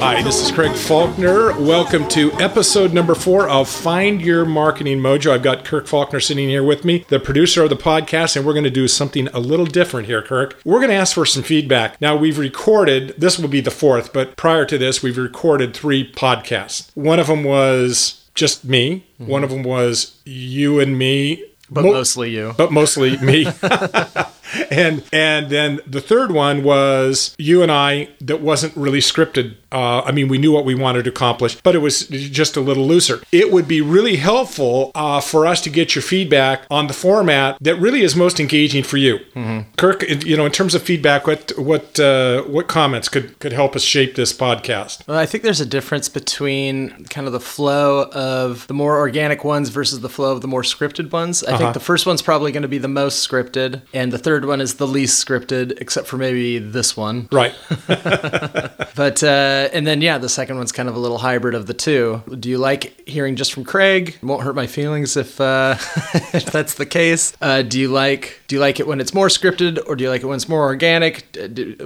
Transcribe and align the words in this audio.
Hi, 0.00 0.22
this 0.22 0.40
is 0.40 0.50
Craig 0.50 0.74
Faulkner. 0.74 1.60
Welcome 1.60 2.08
to 2.08 2.32
episode 2.34 2.94
number 2.94 3.14
four 3.14 3.46
of 3.46 3.68
Find 3.68 4.22
Your 4.22 4.46
Marketing 4.46 5.00
Mojo. 5.00 5.32
I've 5.32 5.42
got 5.42 5.66
Kirk 5.66 5.86
Faulkner 5.86 6.18
sitting 6.20 6.48
here 6.48 6.62
with 6.62 6.82
me, 6.86 7.04
the 7.08 7.20
producer 7.20 7.62
of 7.62 7.68
the 7.68 7.76
podcast, 7.76 8.36
and 8.36 8.46
we're 8.46 8.54
going 8.54 8.64
to 8.64 8.70
do 8.70 8.88
something 8.88 9.28
a 9.28 9.38
little 9.38 9.66
different 9.66 10.06
here, 10.06 10.22
Kirk. 10.22 10.58
We're 10.64 10.78
going 10.78 10.88
to 10.88 10.96
ask 10.96 11.14
for 11.14 11.26
some 11.26 11.42
feedback. 11.42 12.00
Now, 12.00 12.16
we've 12.16 12.38
recorded, 12.38 13.14
this 13.18 13.38
will 13.38 13.48
be 13.48 13.60
the 13.60 13.70
fourth, 13.70 14.14
but 14.14 14.36
prior 14.36 14.64
to 14.64 14.78
this, 14.78 15.02
we've 15.02 15.18
recorded 15.18 15.74
three 15.74 16.10
podcasts. 16.10 16.90
One 16.94 17.18
of 17.18 17.26
them 17.26 17.44
was 17.44 18.26
just 18.34 18.64
me, 18.64 19.04
mm-hmm. 19.20 19.30
one 19.30 19.44
of 19.44 19.50
them 19.50 19.62
was 19.62 20.18
you 20.24 20.80
and 20.80 20.98
me. 20.98 21.44
But 21.68 21.84
Mo- 21.84 21.92
mostly 21.92 22.30
you. 22.30 22.54
But 22.56 22.72
mostly 22.72 23.18
me. 23.18 23.46
and 24.70 25.02
and 25.12 25.50
then 25.50 25.80
the 25.86 26.00
third 26.00 26.30
one 26.30 26.62
was 26.62 27.34
you 27.38 27.62
and 27.62 27.70
I 27.72 28.08
that 28.20 28.40
wasn't 28.40 28.76
really 28.76 29.00
scripted. 29.00 29.56
Uh, 29.74 30.02
I 30.02 30.12
mean, 30.12 30.28
we 30.28 30.38
knew 30.38 30.52
what 30.52 30.64
we 30.64 30.76
wanted 30.76 31.04
to 31.04 31.10
accomplish, 31.10 31.60
but 31.62 31.74
it 31.74 31.78
was 31.78 32.06
just 32.06 32.56
a 32.56 32.60
little 32.60 32.86
looser. 32.86 33.20
It 33.32 33.50
would 33.50 33.66
be 33.66 33.80
really 33.80 34.16
helpful 34.16 34.92
uh, 34.94 35.20
for 35.20 35.46
us 35.46 35.60
to 35.62 35.70
get 35.70 35.96
your 35.96 36.02
feedback 36.02 36.64
on 36.70 36.86
the 36.86 36.92
format 36.92 37.58
that 37.60 37.74
really 37.76 38.02
is 38.02 38.14
most 38.14 38.38
engaging 38.38 38.84
for 38.84 38.98
you, 38.98 39.18
mm-hmm. 39.34 39.70
Kirk. 39.76 40.02
You 40.24 40.36
know, 40.36 40.46
in 40.46 40.52
terms 40.52 40.76
of 40.76 40.82
feedback, 40.82 41.26
what 41.26 41.52
what 41.58 41.98
uh, 41.98 42.42
what 42.44 42.68
comments 42.68 43.08
could 43.08 43.36
could 43.40 43.52
help 43.52 43.74
us 43.74 43.82
shape 43.82 44.14
this 44.14 44.32
podcast? 44.32 45.06
Well, 45.08 45.18
I 45.18 45.26
think 45.26 45.42
there's 45.42 45.60
a 45.60 45.66
difference 45.66 46.08
between 46.08 47.04
kind 47.06 47.26
of 47.26 47.32
the 47.32 47.40
flow 47.40 48.04
of 48.12 48.66
the 48.68 48.74
more 48.74 48.96
organic 48.98 49.42
ones 49.42 49.70
versus 49.70 50.00
the 50.00 50.08
flow 50.08 50.32
of 50.32 50.40
the 50.40 50.48
more 50.48 50.62
scripted 50.62 51.10
ones. 51.10 51.42
I 51.42 51.48
uh-huh. 51.48 51.58
think 51.58 51.74
the 51.74 51.80
first 51.80 52.06
one's 52.06 52.22
probably 52.22 52.52
going 52.52 52.62
to 52.62 52.68
be 52.68 52.78
the 52.78 52.88
most 52.88 53.28
scripted, 53.28 53.82
and 53.92 54.12
the 54.12 54.18
third 54.18 54.44
one 54.44 54.60
is 54.60 54.74
the 54.74 54.86
least 54.86 55.26
scripted, 55.26 55.80
except 55.80 56.06
for 56.06 56.16
maybe 56.16 56.58
this 56.58 56.96
one. 56.96 57.28
Right. 57.32 57.54
but 57.86 59.22
uh, 59.22 59.63
and 59.72 59.86
then 59.86 60.00
yeah, 60.00 60.18
the 60.18 60.28
second 60.28 60.56
one's 60.56 60.72
kind 60.72 60.88
of 60.88 60.96
a 60.96 60.98
little 60.98 61.18
hybrid 61.18 61.54
of 61.54 61.66
the 61.66 61.74
two. 61.74 62.22
Do 62.38 62.48
you 62.48 62.58
like 62.58 63.08
hearing 63.08 63.36
just 63.36 63.52
from 63.52 63.64
Craig? 63.64 64.16
Won't 64.22 64.42
hurt 64.42 64.54
my 64.54 64.66
feelings 64.66 65.16
if 65.16 65.40
uh, 65.40 65.76
if 66.32 66.46
that's 66.46 66.74
the 66.74 66.86
case. 66.86 67.32
Uh, 67.40 67.62
do 67.62 67.78
you 67.80 67.88
like 67.88 68.40
do 68.48 68.56
you 68.56 68.60
like 68.60 68.80
it 68.80 68.86
when 68.86 69.00
it's 69.00 69.14
more 69.14 69.28
scripted, 69.28 69.78
or 69.86 69.96
do 69.96 70.04
you 70.04 70.10
like 70.10 70.22
it 70.22 70.26
when 70.26 70.36
it's 70.36 70.48
more 70.48 70.62
organic? 70.62 71.36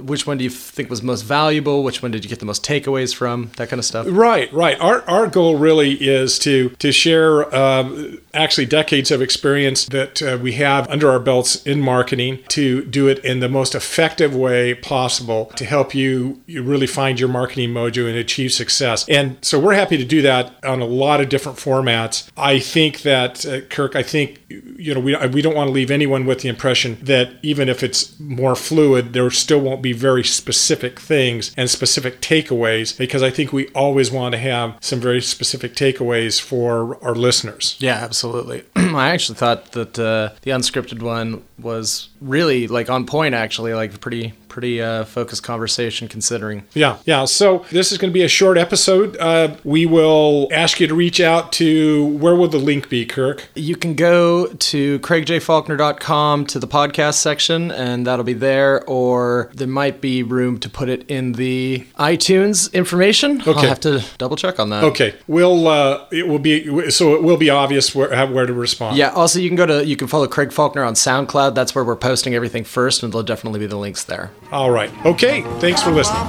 Which 0.01 0.27
one 0.27 0.37
do 0.37 0.43
you 0.43 0.49
think 0.49 0.89
was 0.89 1.01
most 1.01 1.21
valuable? 1.21 1.83
Which 1.83 2.01
one 2.01 2.11
did 2.11 2.23
you 2.23 2.29
get 2.29 2.39
the 2.39 2.45
most 2.45 2.63
takeaways 2.63 3.15
from? 3.15 3.51
That 3.57 3.69
kind 3.69 3.79
of 3.79 3.85
stuff. 3.85 4.07
Right, 4.09 4.51
right. 4.53 4.79
Our 4.79 5.07
our 5.09 5.27
goal 5.27 5.57
really 5.57 5.93
is 5.93 6.39
to 6.39 6.69
to 6.69 6.91
share 6.91 7.53
um, 7.55 8.19
actually 8.33 8.65
decades 8.65 9.11
of 9.11 9.21
experience 9.21 9.85
that 9.85 10.21
uh, 10.21 10.37
we 10.41 10.53
have 10.53 10.89
under 10.89 11.09
our 11.09 11.19
belts 11.19 11.63
in 11.65 11.81
marketing 11.81 12.39
to 12.49 12.83
do 12.85 13.07
it 13.07 13.19
in 13.19 13.39
the 13.39 13.49
most 13.49 13.75
effective 13.75 14.35
way 14.35 14.73
possible 14.73 15.45
to 15.55 15.65
help 15.65 15.95
you, 15.95 16.41
you 16.45 16.63
really 16.63 16.87
find 16.87 17.19
your 17.19 17.29
marketing 17.29 17.68
mojo 17.73 18.07
and 18.07 18.17
achieve 18.17 18.51
success. 18.51 19.07
And 19.07 19.37
so 19.41 19.59
we're 19.59 19.73
happy 19.73 19.97
to 19.97 20.05
do 20.05 20.21
that 20.23 20.53
on 20.63 20.81
a 20.81 20.85
lot 20.85 21.21
of 21.21 21.29
different 21.29 21.57
formats. 21.57 22.29
I 22.37 22.59
think 22.59 23.01
that, 23.01 23.45
uh, 23.45 23.61
Kirk, 23.61 23.95
I 23.95 24.03
think, 24.03 24.41
you 24.49 24.93
know, 24.93 24.99
we, 24.99 25.15
we 25.27 25.41
don't 25.41 25.55
want 25.55 25.67
to 25.67 25.71
leave 25.71 25.91
anyone 25.91 26.25
with 26.25 26.41
the 26.41 26.49
impression 26.49 26.97
that 27.01 27.31
even 27.41 27.69
if 27.69 27.83
it's 27.83 28.19
more 28.19 28.55
fluid, 28.55 29.13
there 29.13 29.29
still 29.29 29.61
won't 29.61 29.81
be 29.81 29.93
very 29.93 30.23
specific 30.23 30.99
things 30.99 31.53
and 31.57 31.69
specific 31.69 32.21
takeaways 32.21 32.97
because 32.97 33.23
I 33.23 33.29
think 33.29 33.53
we 33.53 33.67
always 33.69 34.11
want 34.11 34.33
to 34.33 34.39
have 34.39 34.77
some 34.81 34.99
very 34.99 35.21
specific 35.21 35.73
takeaways 35.75 36.41
for 36.41 37.03
our 37.03 37.15
listeners. 37.15 37.75
Yeah, 37.79 37.95
absolutely. 37.95 38.63
I 38.75 39.09
actually 39.09 39.37
thought 39.37 39.73
that 39.73 39.99
uh, 39.99 40.35
the 40.41 40.51
unscripted 40.51 41.01
one 41.01 41.43
was 41.57 42.09
really 42.21 42.67
like 42.67 42.89
on 42.89 43.05
point 43.05 43.35
actually 43.35 43.73
like 43.73 43.99
pretty 43.99 44.33
pretty 44.49 44.81
uh, 44.81 45.05
focused 45.05 45.43
conversation 45.43 46.07
considering. 46.07 46.65
Yeah, 46.73 46.97
yeah. 47.05 47.25
So 47.25 47.65
this 47.71 47.91
is 47.91 47.97
going 47.97 48.11
to 48.11 48.13
be 48.13 48.23
a 48.23 48.27
short 48.27 48.57
episode. 48.57 49.15
Uh, 49.17 49.55
we 49.63 49.85
will 49.85 50.49
ask 50.51 50.79
you 50.79 50.87
to 50.87 50.95
reach 50.95 51.19
out 51.21 51.51
to 51.53 52.07
where 52.17 52.35
will 52.35 52.47
the 52.47 52.57
link 52.57 52.89
be, 52.89 53.05
Kirk? 53.05 53.47
You 53.55 53.75
can 53.75 53.93
go 53.95 54.47
to 54.47 54.99
craigjfaulkner.com 54.99 56.45
to 56.47 56.59
the 56.59 56.67
podcast 56.67 57.15
section, 57.15 57.71
and 57.71 58.05
that'll 58.05 58.25
be 58.25 58.33
there. 58.33 58.83
Or 58.85 59.51
there 59.53 59.67
might 59.67 60.01
be 60.01 60.23
room 60.23 60.59
to 60.59 60.69
put 60.69 60.89
it 60.89 61.09
in 61.09 61.33
the 61.33 61.85
iTunes 61.97 62.71
information. 62.73 63.41
Okay, 63.41 63.51
I'll 63.51 63.67
have 63.67 63.79
to 63.81 64.03
double 64.17 64.35
check 64.35 64.59
on 64.59 64.69
that. 64.69 64.83
Okay, 64.83 65.15
we'll 65.27 65.67
uh, 65.67 66.05
it 66.11 66.27
will 66.27 66.39
be 66.39 66.89
so 66.89 67.15
it 67.15 67.23
will 67.23 67.37
be 67.37 67.49
obvious 67.49 67.93
where 67.93 68.27
where 68.27 68.45
to 68.45 68.53
respond. 68.53 68.97
Yeah. 68.97 69.09
Also, 69.09 69.39
you 69.39 69.49
can 69.49 69.55
go 69.55 69.65
to 69.65 69.85
you 69.85 69.95
can 69.95 70.07
follow 70.07 70.27
Craig 70.27 70.51
Faulkner 70.51 70.83
on 70.83 70.93
SoundCloud. 70.93 71.55
That's 71.55 71.75
where 71.75 71.83
we're 71.83 71.95
posting 71.95 72.33
everything 72.35 72.63
first, 72.63 73.03
and 73.03 73.11
there'll 73.13 73.23
definitely 73.23 73.59
be 73.59 73.67
the 73.67 73.77
links 73.77 74.03
there. 74.03 74.31
All 74.51 74.71
right. 74.71 74.91
Okay. 75.05 75.41
Thanks 75.59 75.81
for 75.81 75.91
listening. 75.91 76.19